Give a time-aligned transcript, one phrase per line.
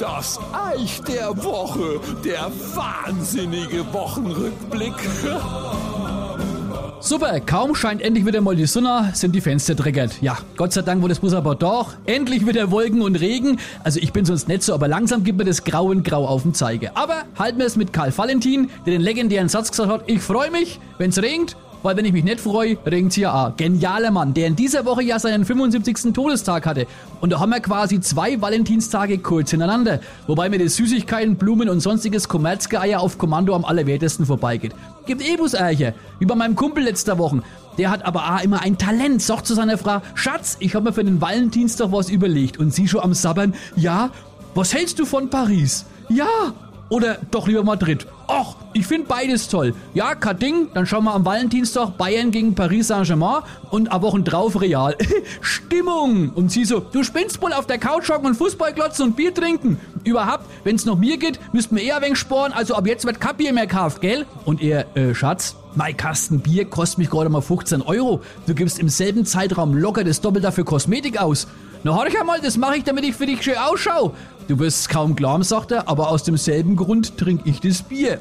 [0.00, 4.94] Das Eich der Woche, der wahnsinnige Wochenrückblick.
[6.98, 10.20] Super, kaum scheint endlich wieder mal die Sonne, sind die Fenster dreckert.
[10.20, 11.94] Ja, Gott sei Dank wurde es bloß aber doch.
[12.06, 13.60] Endlich wieder Wolken und Regen.
[13.84, 16.42] Also ich bin sonst nicht so, aber langsam gibt mir das Grau in Grau auf
[16.42, 16.96] dem Zeige.
[16.96, 20.50] Aber halten wir es mit Karl Valentin, der den legendären Satz gesagt hat, ich freue
[20.50, 23.56] mich, wenn es regnet weil wenn ich mich nicht freue, regt's hier auch.
[23.56, 26.12] Genialer Mann, der in dieser Woche ja seinen 75.
[26.12, 26.86] Todestag hatte.
[27.20, 30.00] Und da haben wir quasi zwei Valentinstage kurz hintereinander.
[30.26, 34.74] Wobei mir die Süßigkeiten, Blumen und sonstiges Kommerzgeier auf Kommando am allerwertesten vorbeigeht.
[35.06, 37.42] Gibt Ebus-Ärcher, wie bei meinem Kumpel letzter Woche.
[37.78, 40.92] Der hat aber auch immer ein Talent, sagt zu seiner Frau, Schatz, ich habe mir
[40.92, 42.58] für den Valentinstag was überlegt.
[42.58, 44.10] Und sie schon am Sabbern, ja,
[44.54, 45.84] was hältst du von Paris?
[46.08, 46.26] Ja,
[46.88, 48.06] oder doch lieber Madrid?
[48.30, 49.74] Och, ich finde beides toll.
[49.94, 54.22] Ja, kein Ding, dann schauen wir am Valentinstag Bayern gegen Paris Saint-Germain und a Wochen
[54.22, 54.94] drauf Real.
[55.40, 56.30] Stimmung!
[56.34, 59.32] Und sie so, du spinnst wohl auf der Couch hocken und Fußball glotzen und Bier
[59.32, 59.80] trinken.
[60.04, 63.36] Überhaupt, wenn's noch Bier geht, müssten wir eher wenig sporen, also ab jetzt wird kein
[63.38, 64.26] Bier mehr gekauft, gell?
[64.44, 68.20] Und er, äh, Schatz, mein Kasten Bier kostet mich gerade mal 15 Euro.
[68.46, 71.46] Du gibst im selben Zeitraum locker das Doppelte für Kosmetik aus.
[71.84, 74.12] Na, horch einmal, das mache ich, damit ich für dich schön ausschau.
[74.48, 78.17] Du wirst es kaum glauben, sagt er, aber aus demselben Grund trinke ich das Bier.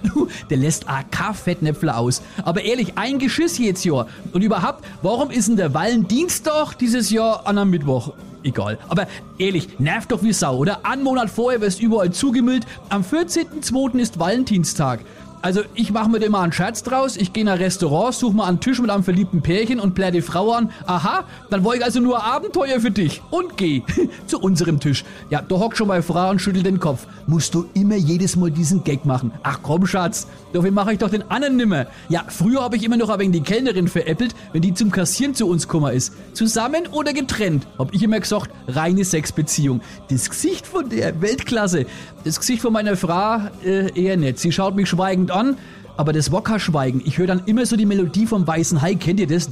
[0.50, 2.22] Der lässt AK-Fettnäpfler aus.
[2.44, 4.08] Aber ehrlich, ein Geschiss jetzt Jahr.
[4.34, 8.14] Und überhaupt, warum ist denn der Wallendienstag dieses Jahr an einem Mittwoch?
[8.44, 8.78] Egal.
[8.88, 10.86] Aber ehrlich, nervt doch wie Sau, oder?
[10.86, 12.66] Ein Monat vorher wirst überall zugemüllt.
[12.90, 14.00] Am 14.02.
[14.00, 15.02] ist Valentinstag.
[15.42, 18.48] Also ich mache mir immer einen Scherz draus, ich gehe in ein Restaurant, suche mal
[18.48, 20.72] einen Tisch mit einem verliebten Pärchen und plär die Frau an.
[20.88, 23.22] Aha, dann wollte ich also nur Abenteuer für dich.
[23.30, 23.84] Und geh
[24.28, 25.06] zu unserem Tisch.
[25.30, 27.06] Ja, da hockt schon meine Frau und schüttelt den Kopf.
[27.28, 29.32] Musst du immer jedes Mal diesen Gag machen?
[29.44, 31.86] Ach komm, Schatz, dafür mache ich doch den anderen nimmer.
[32.10, 35.48] Ja, früher habe ich immer noch wenig die Kellnerin veräppelt, wenn die zum Kassieren zu
[35.48, 36.14] uns gekommen ist.
[36.34, 39.82] Zusammen oder getrennt, hab ich immer gesagt, reine Sexbeziehung.
[40.10, 41.86] Das Gesicht von der Weltklasse.
[42.24, 44.40] Das Gesicht von meiner Frau äh, eher nicht.
[44.40, 45.58] Sie schaut mich schweigend fängt an,
[45.98, 49.28] aber das Wokka-Schweigen, ich höre dann immer so die Melodie vom Weißen Hai, kennt ihr
[49.28, 49.50] das?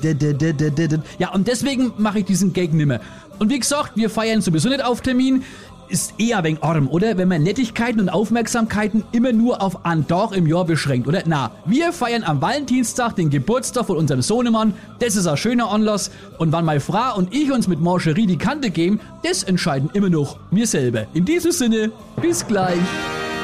[1.18, 3.00] Ja, und deswegen mache ich diesen Gag nimmer.
[3.40, 5.44] Und wie gesagt, wir feiern sowieso nicht auf Termin.
[5.88, 7.16] Ist eher wegen arm, oder?
[7.18, 11.22] Wenn man Nettigkeiten und Aufmerksamkeiten immer nur auf ein Tag im Jahr beschränkt, oder?
[11.28, 14.74] Na, wir feiern am Valentinstag den Geburtstag von unserem Sohnemann.
[14.98, 16.10] Das ist ein schöner Anlass.
[16.40, 20.10] Und wann meine Frau und ich uns mit Marcherie die Kante geben, das entscheiden immer
[20.10, 21.06] noch wir selber.
[21.14, 22.80] In diesem Sinne, bis gleich.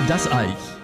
[0.08, 0.81] Das Eich.